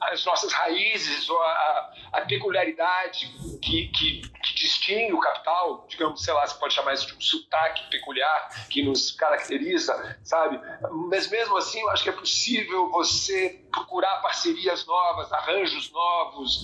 as 0.07 0.23
nossas 0.25 0.51
raízes 0.53 1.29
ou 1.29 1.41
a, 1.41 1.91
a 2.13 2.21
peculiaridade 2.21 3.27
que, 3.61 3.87
que, 3.89 4.21
que, 4.21 4.55
distingue 4.55 5.13
o 5.13 5.19
capital, 5.19 5.85
digamos, 5.87 6.23
sei 6.23 6.33
lá, 6.33 6.47
você 6.47 6.57
pode 6.57 6.73
chamar 6.73 6.93
isso 6.93 7.07
de 7.07 7.15
um 7.15 7.21
sotaque 7.21 7.89
peculiar 7.89 8.67
que 8.69 8.83
nos 8.83 9.11
caracteriza, 9.11 10.17
sabe? 10.23 10.59
Mas 11.09 11.29
mesmo 11.29 11.57
assim, 11.57 11.79
eu 11.81 11.89
acho 11.89 12.03
que 12.03 12.09
é 12.09 12.13
possível 12.13 12.89
você 12.89 13.65
procurar 13.71 14.21
parcerias 14.21 14.85
novas, 14.85 15.31
arranjos 15.31 15.91
novos. 15.91 16.63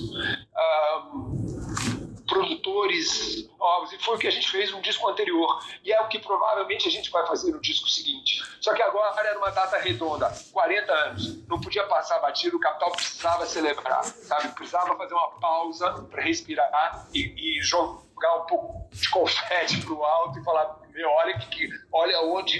Um, 1.13 1.92
produtores 2.27 3.49
novos, 3.57 3.91
e 3.91 3.99
foi 3.99 4.15
o 4.15 4.19
que 4.19 4.27
a 4.27 4.31
gente 4.31 4.49
fez 4.49 4.71
no 4.71 4.81
disco 4.81 5.07
anterior, 5.07 5.59
e 5.83 5.91
é 5.91 6.01
o 6.01 6.07
que 6.07 6.19
provavelmente 6.19 6.87
a 6.87 6.91
gente 6.91 7.09
vai 7.11 7.25
fazer 7.25 7.51
no 7.51 7.61
disco 7.61 7.89
seguinte. 7.89 8.43
Só 8.59 8.73
que 8.73 8.81
agora 8.81 9.13
era 9.21 9.37
uma 9.37 9.51
data 9.51 9.77
redonda, 9.77 10.31
40 10.51 10.93
anos, 10.93 11.47
não 11.47 11.59
podia 11.59 11.83
passar 11.85 12.19
batido, 12.19 12.57
o 12.57 12.59
Capital 12.59 12.91
precisava 12.91 13.45
celebrar, 13.45 14.03
sabe? 14.03 14.49
Precisava 14.49 14.95
fazer 14.95 15.13
uma 15.13 15.39
pausa 15.39 15.91
para 16.09 16.21
respirar 16.21 17.07
e, 17.13 17.59
e 17.59 17.61
jogar 17.61 18.35
um 18.37 18.45
pouco 18.45 18.89
de 18.91 19.09
confete 19.09 19.81
para 19.81 19.93
o 19.93 20.03
alto 20.03 20.39
e 20.39 20.43
falar, 20.43 20.79
meu, 20.89 21.09
olha, 21.09 21.37
que, 21.39 21.69
olha 21.91 22.21
onde, 22.21 22.59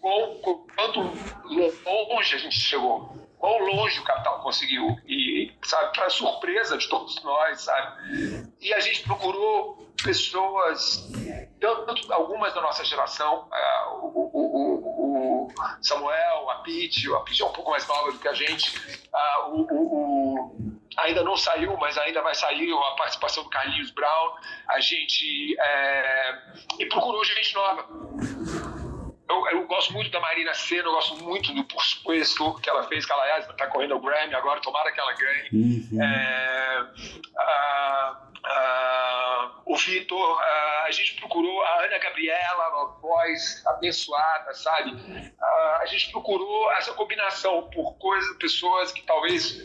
quão, 0.00 0.40
quanto 0.76 1.00
longe 1.84 2.34
a 2.34 2.38
gente 2.38 2.58
chegou 2.58 3.21
quão 3.42 3.58
longe 3.58 3.98
o 3.98 4.04
capital 4.04 4.40
conseguiu? 4.40 4.96
E 5.04 5.52
sabe 5.64 5.92
para 5.92 6.08
surpresa 6.08 6.78
de 6.78 6.88
todos 6.88 7.20
nós 7.24 7.62
sabe? 7.62 8.48
E 8.60 8.72
a 8.72 8.78
gente 8.78 9.02
procurou 9.02 9.92
pessoas 10.00 11.10
tanto 11.60 12.12
algumas 12.12 12.54
da 12.54 12.60
nossa 12.60 12.84
geração 12.84 13.48
uh, 13.48 13.94
o, 13.96 14.30
o, 14.32 15.46
o, 15.46 15.48
Samuel 15.80 16.50
a 16.50 16.54
Pete 16.62 17.12
a 17.12 17.20
Pete 17.20 17.42
é 17.42 17.44
um 17.44 17.52
pouco 17.52 17.72
mais 17.72 17.84
nova 17.88 18.12
do 18.12 18.18
que 18.20 18.28
a 18.28 18.34
gente 18.34 18.78
uh, 19.12 19.52
o, 19.52 20.56
ainda 20.96 21.24
não 21.24 21.36
saiu, 21.36 21.76
mas 21.78 21.98
ainda 21.98 22.22
vai 22.22 22.36
sair 22.36 22.72
a 22.72 22.94
participação 22.94 23.42
do 23.42 23.50
Carlinhos 23.50 23.90
Brown. 23.90 24.34
A 24.68 24.78
gente 24.78 25.56
é, 25.58 26.38
e 26.78 26.86
procurou 26.86 27.24
gente 27.24 27.54
nova 27.54 28.71
eu, 29.32 29.58
eu, 29.58 29.66
gosto 29.66 29.92
muito 29.92 30.10
da 30.10 30.20
Marina 30.20 30.54
Senna, 30.54 30.88
eu 30.88 30.92
gosto 30.92 31.16
muito 31.22 31.52
do 31.54 31.64
Por 31.64 31.82
Supuesto 31.82 32.54
que 32.60 32.68
ela 32.68 32.84
fez, 32.84 33.06
que 33.06 33.12
ela 33.12 33.38
está 33.38 33.66
correndo 33.66 33.96
o 33.96 34.00
Grammy 34.00 34.34
agora, 34.34 34.60
tomara 34.60 34.92
que 34.92 35.00
ela 35.00 35.12
ganhe. 35.14 35.48
Uhum. 35.52 36.02
É, 36.02 36.86
o 39.64 39.76
Vitor, 39.76 40.40
a 40.84 40.90
gente 40.90 41.14
procurou 41.14 41.62
a 41.62 41.84
Ana 41.84 41.98
Gabriela, 41.98 42.68
uma 42.68 43.00
voz 43.00 43.64
abençoada, 43.66 44.52
sabe? 44.54 44.92
a 45.80 45.86
gente 45.86 46.10
procurou 46.10 46.70
essa 46.72 46.92
combinação 46.92 47.68
por 47.70 47.94
coisas, 47.98 48.36
pessoas 48.36 48.92
que 48.92 49.02
talvez 49.02 49.56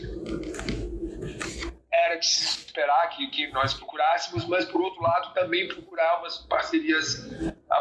era 2.06 2.16
de 2.16 2.26
se 2.26 2.66
esperar 2.66 3.08
que, 3.10 3.26
que 3.28 3.46
nós 3.48 3.74
procurássemos, 3.74 4.44
mas 4.46 4.64
por 4.64 4.80
outro 4.80 5.02
lado 5.02 5.32
também 5.34 5.68
procurar 5.68 6.20
umas 6.20 6.38
parcerias 6.38 7.26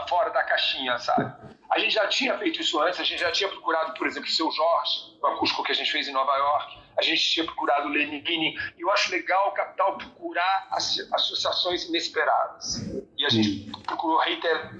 fora 0.08 0.30
da 0.30 0.44
caixinha, 0.44 0.98
sabe? 1.00 1.34
A 1.70 1.80
gente 1.80 1.94
já 1.94 2.08
tinha 2.08 2.38
feito 2.38 2.62
isso 2.62 2.80
antes, 2.80 3.00
a 3.00 3.04
gente 3.04 3.20
já 3.20 3.32
tinha 3.32 3.50
procurado, 3.50 3.94
por 3.94 4.08
exemplo, 4.08 4.28
o 4.28 4.32
seu 4.32 4.50
Jorge, 4.52 5.18
o 5.22 5.28
acústico 5.28 5.64
que 5.64 5.72
a 5.72 5.76
gente 5.76 5.92
fez 5.92 6.08
em 6.08 6.14
Nova 6.14 6.36
York, 6.36 6.78
a 6.98 7.02
gente 7.02 7.22
tinha 7.22 7.46
procurado 7.46 7.88
o 7.88 7.92
Lenine, 7.92 8.58
e 8.78 8.82
eu 8.82 8.90
acho 8.90 9.12
legal 9.12 9.50
o 9.50 9.52
Capital 9.52 9.98
procurar 9.98 10.68
associações 10.72 11.84
inesperadas. 11.86 12.78
E 13.18 13.26
a 13.26 13.30
gente 13.30 13.70
procurou 13.84 14.18
reiterar 14.20 14.74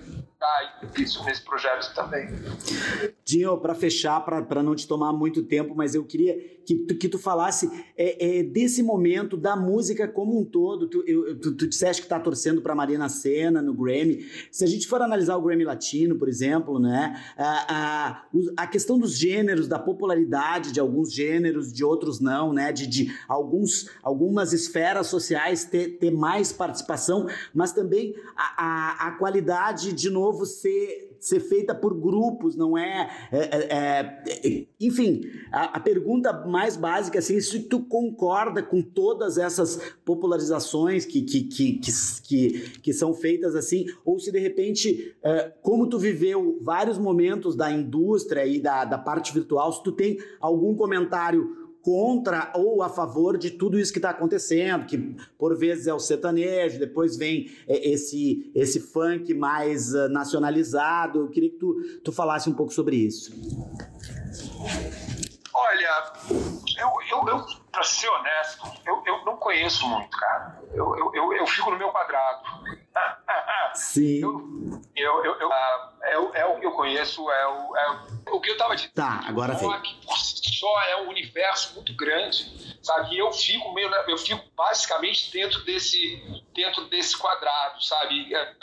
isso 0.98 1.24
nesse 1.26 1.44
projeto 1.44 1.94
também. 1.94 2.28
Dinho, 3.26 3.58
para 3.58 3.74
fechar, 3.74 4.20
para 4.22 4.64
não 4.64 4.76
te 4.76 4.88
tomar 4.88 5.12
muito 5.12 5.44
tempo, 5.44 5.74
mas 5.76 5.96
eu 5.96 6.04
queria 6.04 6.38
que 6.66 6.76
tu, 6.76 6.98
que 6.98 7.10
tu 7.10 7.18
falasse 7.18 7.70
é, 7.98 8.40
é, 8.40 8.44
desse 8.44 8.84
momento 8.84 9.38
da 9.38 9.56
música 9.56 10.08
como 10.08 10.40
um 10.40 10.46
todo. 10.46 10.88
Tu, 10.88 11.04
eu, 11.08 11.40
tu, 11.40 11.56
tu 11.56 11.68
disseste 11.68 12.02
que 12.02 12.06
está 12.06 12.20
torcendo 12.20 12.62
para 12.62 12.76
Marina 12.76 13.08
Senna 13.10 13.62
no 13.62 13.74
Grammy. 13.74 14.26
Se 14.52 14.64
a 14.64 14.68
gente 14.68 14.88
for 14.88 15.02
analisar 15.02 15.38
o 15.38 15.42
Grammy 15.42 15.64
Latino, 15.64 16.18
por 16.18 16.28
exemplo, 16.28 16.78
né, 16.78 17.22
a, 17.38 17.76
a, 17.76 18.26
a 18.58 18.68
questão 18.68 19.00
dos 19.00 19.18
gêneros, 19.18 19.68
da 19.68 19.80
popularidade 19.80 20.72
de 20.72 20.80
alguns 20.80 21.14
gêneros, 21.14 21.72
de 21.72 21.84
outros 21.84 22.20
não, 22.20 22.52
né, 22.52 22.72
de, 22.72 22.86
de 22.86 23.18
alguns, 23.28 23.90
algumas 24.04 24.52
esferas 24.52 25.08
sociais 25.08 25.64
ter, 25.64 25.98
ter 25.98 26.12
mais 26.12 26.52
participação, 26.52 27.28
mas 27.54 27.72
também 27.72 28.14
a, 28.36 28.66
a, 28.66 29.08
a 29.08 29.12
qualidade, 29.12 29.94
de 29.94 30.10
novo, 30.10 30.27
novo 30.28 30.46
ser, 30.46 31.18
ser 31.20 31.40
feita 31.40 31.74
por 31.74 31.94
grupos, 31.94 32.56
não 32.56 32.78
é. 32.78 33.10
é, 33.32 33.38
é, 33.38 34.24
é 34.28 34.66
enfim, 34.80 35.22
a, 35.52 35.78
a, 35.78 35.80
pergunta 35.80 36.46
mais 36.46 36.76
básica 36.76 37.20
assim, 37.20 37.40
se 37.40 37.62
tu 37.62 37.82
concorda 37.82 38.62
com 38.62 38.82
todas 38.82 39.38
essas 39.38 39.80
popularizações 40.04 41.06
que, 41.06 41.22
que, 41.22 41.42
que, 41.44 41.74
que, 41.80 41.92
que, 42.24 42.80
que 42.80 42.94
são 42.94 43.14
feitas 43.14 43.56
assim, 43.56 43.86
ou 44.04 44.20
se 44.20 44.32
de 44.32 44.40
repente, 44.40 45.16
é, 45.24 45.54
como 45.62 45.88
tu 45.88 45.98
viveu 45.98 46.60
vários 46.62 46.98
momentos 46.98 47.56
da 47.56 47.72
indústria 47.72 48.46
e 48.46 48.60
da, 48.60 48.86
da 48.86 48.98
parte 48.98 49.34
virtual, 49.34 49.72
se 49.72 49.84
tu 49.84 49.92
tem 49.92 50.18
algum 50.40 50.76
comentário 50.76 51.67
contra 51.88 52.52
ou 52.54 52.84
a 52.84 52.90
favor 52.90 53.38
de 53.38 53.50
tudo 53.50 53.80
isso 53.80 53.94
que 53.94 53.98
está 53.98 54.10
acontecendo, 54.10 54.86
que 54.86 54.98
por 55.40 55.58
vezes 55.58 55.88
é 55.88 55.94
o 55.94 56.00
sertanejo, 56.00 56.78
depois 56.78 57.16
vem 57.16 57.50
é, 57.66 57.92
esse, 57.92 58.52
esse 58.54 58.82
funk 58.82 59.34
mais 59.34 59.94
uh, 59.94 60.10
nacionalizado. 60.10 61.20
Eu 61.22 61.30
queria 61.30 61.50
que 61.50 61.56
tu, 61.56 61.76
tu 62.04 62.12
falasse 62.12 62.50
um 62.50 62.54
pouco 62.54 62.74
sobre 62.74 62.98
isso. 62.98 63.32
Olha, 65.54 66.14
eu, 66.78 66.90
eu, 67.10 67.28
eu 67.30 67.46
para 67.72 67.84
ser 67.84 68.10
honesto, 68.10 68.68
eu, 68.86 69.02
eu 69.06 69.24
não 69.24 69.38
conheço 69.38 69.88
muito, 69.88 70.10
cara. 70.10 70.62
Eu, 70.74 70.94
eu, 70.98 71.12
eu, 71.16 71.34
eu 71.38 71.48
fico 71.48 71.72
no 71.72 71.78
meu 71.78 71.88
quadrado. 71.88 72.44
Sim. 73.76 74.20
Eu, 74.94 75.24
eu, 75.24 75.36
eu, 75.40 75.50
é, 76.08 76.42
é, 76.42 76.46
o 76.46 76.60
que 76.60 76.66
eu 76.66 76.72
conheço, 76.72 77.30
é 77.30 77.48
o, 77.48 77.78
é 77.78 78.32
o 78.32 78.40
que 78.40 78.50
eu 78.50 78.54
estava 78.54 78.76
dizendo. 78.76 78.94
Tá, 78.94 79.24
agora 79.26 79.54
vem. 79.54 79.70
Por 80.06 80.18
si 80.18 80.38
só 80.58 80.82
é 80.84 81.02
um 81.02 81.10
universo 81.10 81.76
muito 81.76 81.94
grande, 81.94 82.78
sabe? 82.82 83.16
E 83.16 83.20
eu 83.20 83.32
fico 83.32 83.74
meio, 83.74 83.94
eu 84.08 84.18
fico 84.18 84.44
basicamente 84.56 85.32
dentro 85.32 85.64
desse, 85.64 86.22
dentro 86.54 86.86
desse 86.86 87.18
quadrado, 87.18 87.84
sabe? 87.84 88.34
É, 88.34 88.56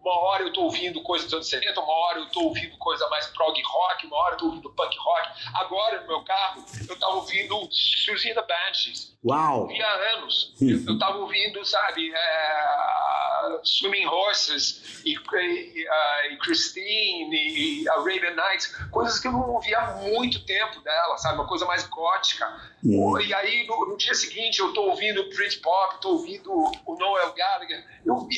uma 0.00 0.18
hora 0.18 0.42
eu 0.42 0.48
estou 0.48 0.64
ouvindo 0.64 1.02
coisa 1.02 1.24
dos 1.24 1.34
anos 1.34 1.48
70, 1.48 1.80
uma 1.80 1.92
hora 1.92 2.18
eu 2.18 2.24
estou 2.24 2.44
ouvindo 2.44 2.76
coisa 2.78 3.08
mais 3.08 3.26
prog 3.26 3.60
rock, 3.62 4.06
uma 4.06 4.16
hora 4.16 4.32
eu 4.32 4.36
estou 4.36 4.48
ouvindo 4.48 4.70
punk 4.70 4.96
rock. 4.98 5.28
Agora, 5.54 6.00
no 6.00 6.08
meu 6.08 6.24
carro, 6.24 6.64
eu 6.88 6.94
estava 6.94 7.14
ouvindo 7.14 7.68
Suzy 7.70 8.34
the 8.34 8.42
Banshees. 8.42 9.16
Uau! 9.24 9.70
Eu 9.70 9.86
há 9.86 10.18
anos. 10.18 10.54
eu 10.60 10.94
estava 10.94 11.18
ouvindo, 11.18 11.64
sabe, 11.64 12.12
é, 12.12 13.60
Swimming 13.62 14.06
Horses 14.06 15.02
e, 15.04 15.12
e, 15.12 15.16
uh, 15.16 16.32
e 16.32 16.36
Christine 16.70 17.82
e 17.82 17.88
Arabian 17.88 18.34
Nights, 18.34 18.74
coisas 18.90 19.18
que 19.18 19.28
eu 19.28 19.32
não 19.32 19.50
ouvia 19.50 19.78
há 19.78 19.94
muito 19.96 20.44
tempo 20.44 20.80
dela, 20.80 21.18
sabe? 21.18 21.34
Uma 21.34 21.46
coisa 21.46 21.66
mais 21.66 21.86
gótica. 21.86 22.46
Hum. 22.84 23.20
E 23.20 23.34
aí, 23.34 23.66
no, 23.66 23.88
no, 23.88 23.96
dia 23.96 24.14
seguinte, 24.14 24.60
eu 24.60 24.68
estou 24.68 24.90
ouvindo 24.90 25.28
Britpop, 25.30 25.96
estou 25.96 26.12
ouvindo 26.12 26.50
o 26.52 26.96
Noel 26.98 27.32
Gallagher. 27.32 27.84
Eu, 28.04 28.28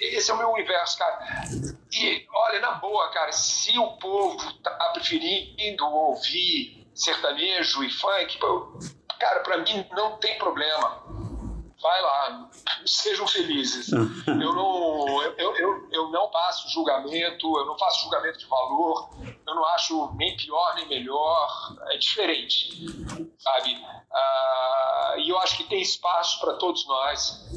esse 0.00 0.30
é 0.30 0.34
o 0.34 0.38
meu 0.38 0.50
universo, 0.50 0.98
cara. 0.98 1.44
E, 1.92 2.26
olha, 2.32 2.60
na 2.60 2.72
boa, 2.72 3.10
cara, 3.10 3.32
se 3.32 3.78
o 3.78 3.92
povo 3.98 4.52
tá 4.62 4.70
preferindo 4.92 5.84
ouvir 5.86 6.86
sertanejo 6.94 7.82
e 7.84 7.90
funk, 7.90 8.38
cara, 9.18 9.40
para 9.40 9.58
mim 9.58 9.86
não 9.92 10.16
tem 10.18 10.38
problema. 10.38 11.02
Vai 11.84 12.00
lá, 12.00 12.48
sejam 12.86 13.26
felizes. 13.26 13.92
Eu 14.26 14.54
não, 14.54 15.22
eu, 15.22 15.54
eu, 15.56 15.88
eu 15.92 16.10
não 16.10 16.30
passo 16.30 16.66
julgamento, 16.70 17.58
eu 17.58 17.66
não 17.66 17.78
faço 17.78 18.04
julgamento 18.04 18.38
de 18.38 18.46
valor, 18.46 19.10
eu 19.46 19.54
não 19.54 19.64
acho 19.66 20.10
nem 20.14 20.34
pior 20.34 20.74
nem 20.76 20.88
melhor, 20.88 21.76
é 21.90 21.98
diferente, 21.98 22.70
sabe? 23.38 23.84
Ah, 24.10 25.14
e 25.18 25.28
eu 25.28 25.38
acho 25.40 25.58
que 25.58 25.64
tem 25.64 25.82
espaço 25.82 26.40
para 26.40 26.54
todos 26.54 26.86
nós. 26.86 27.50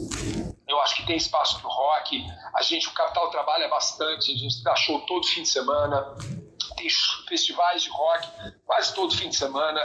Eu 0.68 0.78
acho 0.82 0.96
que 0.98 1.06
tem 1.06 1.16
espaço 1.16 1.62
para 1.62 1.70
o 1.70 1.72
rock. 1.72 2.26
A 2.54 2.62
gente, 2.62 2.90
o 2.90 2.94
Capital 2.94 3.30
trabalha 3.30 3.70
bastante, 3.70 4.34
a 4.34 4.36
gente 4.36 4.62
dá 4.62 4.76
show 4.76 5.00
todo 5.06 5.26
fim 5.26 5.44
de 5.44 5.50
semana 5.50 6.14
tem 6.78 6.88
festivais 7.28 7.84
de 7.84 7.90
rock 7.90 8.28
quase 8.66 8.94
todo 8.94 9.16
fim 9.16 9.30
de 9.30 9.36
semana 9.36 9.82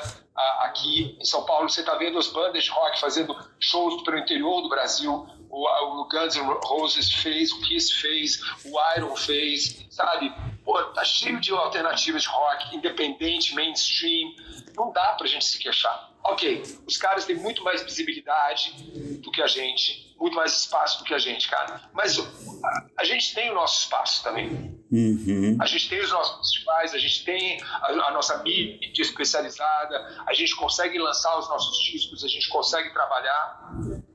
aqui 0.61 1.16
em 1.20 1.25
São 1.25 1.44
Paulo. 1.44 1.68
Você 1.68 1.80
está 1.80 1.94
vendo 1.96 2.18
as 2.18 2.28
bandas 2.28 2.64
de 2.64 2.70
rock 2.70 3.00
fazendo 3.00 3.37
shows 3.58 4.02
pelo 4.02 4.18
interior 4.18 4.61
do 4.62 4.68
Brasil. 4.68 5.26
O, 5.50 6.00
o 6.00 6.08
Guns 6.08 6.37
N' 6.37 6.58
Roses 6.64 7.12
fez, 7.12 7.52
o 7.52 7.61
Kiss 7.62 7.92
fez, 7.94 8.40
o 8.64 8.78
Iron 8.96 9.16
fez, 9.16 9.87
sabe? 9.90 10.32
Pô, 10.64 10.83
tá 10.85 11.04
cheio 11.04 11.40
de 11.40 11.52
alternativas 11.52 12.23
de 12.23 12.28
rock, 12.28 12.76
independente, 12.76 13.54
mainstream. 13.54 14.35
Não 14.76 14.92
dá 14.92 15.14
pra 15.14 15.26
gente 15.26 15.45
se 15.45 15.59
queixar. 15.59 16.11
Ok, 16.25 16.62
os 16.87 16.97
caras 16.97 17.25
têm 17.25 17.37
muito 17.37 17.64
mais 17.64 17.83
visibilidade 17.83 18.73
do 19.19 19.31
que 19.33 19.42
a 19.42 19.47
gente, 19.49 20.14
muito 20.18 20.37
mais 20.37 20.53
espaço 20.53 21.01
do 21.01 21.05
que 21.05 21.12
a 21.12 21.18
gente, 21.18 21.48
cara. 21.48 21.83
Mas 21.92 22.16
a, 22.18 22.87
a 22.98 23.05
gente 23.05 23.35
tem 23.35 23.51
o 23.51 23.55
nosso 23.55 23.83
espaço 23.83 24.22
também. 24.22 24.81
Uhum. 24.92 25.57
A 25.61 25.66
gente 25.66 25.88
tem 25.88 26.01
os 26.01 26.12
nossos 26.12 26.53
festivais, 26.53 26.94
a 26.94 26.98
gente 26.98 27.25
tem 27.25 27.61
a, 27.62 27.88
a, 27.88 28.11
nossa 28.12 28.40
mídia 28.42 29.03
especializada, 29.03 30.22
a 30.27 30.35
gente 30.35 30.55
consegue 30.55 30.98
lançar 30.98 31.37
os 31.38 31.48
nossos 31.48 31.83
discos, 31.83 32.22
a 32.22 32.29
gente 32.29 32.48
consegue 32.51 32.92
trabalhar. 32.92 33.72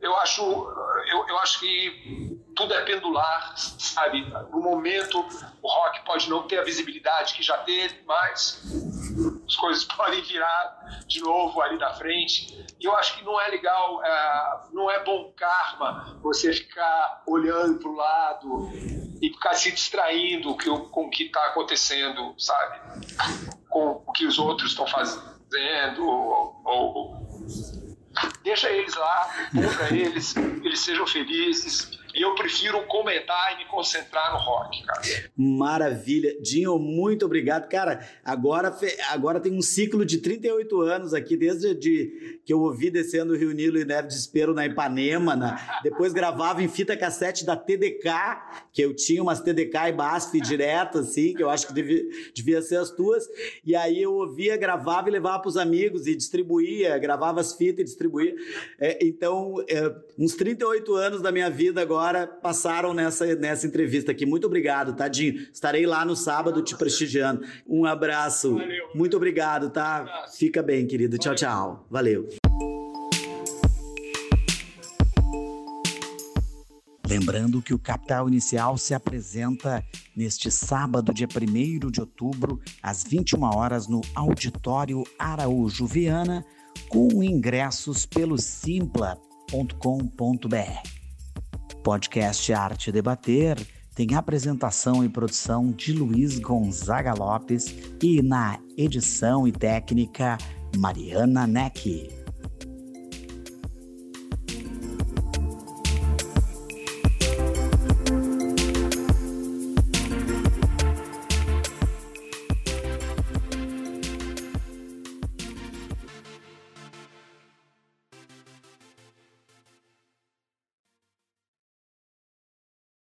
Eu 0.08 0.16
acho, 0.16 0.42
eu, 0.42 1.28
eu 1.28 1.38
acho 1.40 1.60
que 1.60 2.40
tudo 2.56 2.74
é 2.74 2.82
pendular, 2.86 3.54
sabe? 3.58 4.22
No 4.52 4.62
momento, 4.62 5.20
o 5.62 5.68
rock 5.68 6.06
pode 6.06 6.30
não 6.30 6.48
ter 6.48 6.60
a 6.60 6.64
visibilidade 6.64 7.34
que 7.34 7.44
já 7.44 7.58
teve, 7.58 8.04
mas 8.06 8.64
as 9.46 9.56
coisas 9.58 9.84
podem 9.96 10.22
virar 10.22 11.04
de 11.06 11.20
novo 11.20 11.62
ali 11.62 11.78
da 11.78 11.94
frente. 11.94 12.66
E 12.80 12.86
eu 12.86 12.96
acho 12.96 13.18
que 13.18 13.26
não 13.26 13.40
é 13.40 13.50
legal, 13.50 14.02
é, 14.02 14.62
não 14.72 14.90
é 14.90 15.04
bom 15.04 15.34
karma 15.36 16.18
você 16.22 16.54
ficar 16.54 17.22
olhando 17.28 17.80
para 17.80 17.90
o 17.90 17.96
lado 17.96 18.72
e 19.22 19.30
ficar 19.30 19.56
se 19.56 19.74
distraindo 19.74 20.56
com 20.90 21.02
o 21.06 21.10
que 21.10 21.24
está 21.24 21.48
acontecendo, 21.48 22.34
sabe? 22.40 22.80
Com 23.68 24.04
o 24.08 24.12
que 24.14 24.26
os 24.26 24.40
outros 24.40 24.72
estão 24.72 24.88
fazendo, 24.88 26.08
ou, 26.08 26.62
ou 26.64 27.27
deixa 28.44 28.70
eles 28.70 28.96
lá, 28.96 29.50
bom 29.54 29.74
para 29.76 29.96
eles, 29.96 30.36
eles 30.64 30.80
sejam 30.80 31.06
felizes 31.08 31.97
eu 32.22 32.34
prefiro 32.36 32.82
comentar 32.88 33.54
e 33.54 33.58
me 33.58 33.66
concentrar 33.66 34.34
no 34.34 34.40
rock, 34.40 34.84
cara. 34.84 35.02
Maravilha. 35.36 36.36
Dinho, 36.42 36.78
muito 36.80 37.26
obrigado. 37.26 37.68
Cara, 37.70 38.08
agora, 38.24 38.76
agora 39.10 39.40
tem 39.40 39.54
um 39.54 39.62
ciclo 39.62 40.06
de 40.06 40.18
38 40.18 40.82
anos 40.82 41.14
aqui, 41.14 41.38
desde 41.38 41.76
de, 41.76 42.40
que 42.46 42.52
eu 42.52 42.60
ouvi 42.62 42.90
descendo 42.90 43.34
o 43.34 43.38
Rio 43.38 43.52
Nilo 43.52 43.78
e 43.78 43.86
Neve 43.86 44.08
Desespero 44.08 44.54
na 44.54 44.66
Ipanema. 44.66 45.36
Na, 45.36 45.80
depois 45.84 46.14
gravava 46.14 46.64
em 46.64 46.68
fita 46.68 46.98
cassete 46.98 47.46
da 47.46 47.56
TDK, 47.56 48.10
que 48.74 48.82
eu 48.82 48.96
tinha 48.96 49.22
umas 49.22 49.40
TDK 49.40 49.90
e 49.90 49.92
BASF 49.92 50.42
direto, 50.42 51.00
assim, 51.00 51.34
que 51.34 51.44
eu 51.44 51.50
acho 51.50 51.68
que 51.68 51.74
devia, 51.74 52.04
devia 52.34 52.62
ser 52.62 52.78
as 52.78 52.90
tuas. 52.90 53.26
E 53.66 53.76
aí 53.76 54.02
eu 54.02 54.14
ouvia, 54.14 54.58
gravava 54.58 55.10
e 55.10 55.12
levava 55.12 55.40
para 55.40 55.50
os 55.50 55.58
amigos 55.58 56.08
e 56.08 56.16
distribuía, 56.16 56.98
gravava 56.98 57.42
as 57.42 57.54
fitas 57.54 57.82
e 57.82 57.84
distribuía. 57.84 58.36
É, 58.80 59.06
então, 59.06 59.56
é, 59.70 59.94
uns 60.18 60.36
38 60.36 60.96
anos 60.96 61.22
da 61.22 61.32
minha 61.32 61.50
vida 61.50 61.82
agora 61.82 62.07
agora 62.08 62.28
passaram 62.28 62.94
nessa, 62.94 63.36
nessa 63.36 63.68
entrevista 63.68 64.12
aqui. 64.12 64.26
Muito 64.26 64.48
obrigado, 64.48 64.96
Tadinho. 64.96 65.48
Estarei 65.52 65.86
lá 65.86 66.06
no 66.06 66.16
sábado 66.16 66.62
te 66.62 66.76
prestigiando. 66.76 67.46
Um 67.68 67.86
abraço. 67.86 68.54
Valeu. 68.54 68.90
Muito 68.96 69.18
obrigado, 69.18 69.70
tá? 69.70 70.26
Fica 70.34 70.64
bem, 70.64 70.88
querido. 70.88 71.18
Tchau, 71.18 71.36
tchau. 71.36 71.86
Valeu. 71.90 72.30
Lembrando 77.08 77.62
que 77.62 77.74
o 77.74 77.80
Capital 77.80 78.28
Inicial 78.28 78.78
se 78.78 78.94
apresenta 78.94 79.84
neste 80.16 80.52
sábado, 80.52 81.14
dia 81.14 81.28
1 81.28 81.90
de 81.90 82.02
outubro, 82.02 82.60
às 82.84 83.04
21 83.04 83.44
horas, 83.44 83.88
no 83.88 84.02
Auditório 84.14 85.04
Araújo 85.18 85.86
Viana, 85.86 86.46
com 86.90 87.24
ingressos 87.24 88.06
pelo 88.06 88.38
simpla.com.br 88.38 90.97
podcast 91.88 92.52
Arte 92.52 92.92
Debater 92.92 93.58
tem 93.96 94.14
apresentação 94.14 95.06
e 95.06 95.08
produção 95.08 95.72
de 95.72 95.94
Luiz 95.94 96.38
Gonzaga 96.38 97.14
Lopes 97.14 97.74
e 98.04 98.22
na 98.22 98.60
edição 98.78 99.48
e 99.48 99.54
técnica 99.54 100.38
Mariana 100.76 101.48
Neck. 101.48 102.27